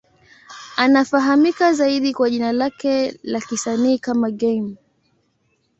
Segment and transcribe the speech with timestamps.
[0.77, 4.75] Anafahamika zaidi kwa jina lake la kisanii kama Game.